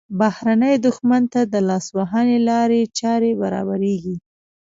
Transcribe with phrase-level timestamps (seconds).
[0.19, 4.15] بهرني دښمن ته د لاسوهنې لارې چارې برابریږي.